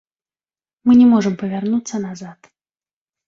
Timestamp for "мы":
0.87-0.95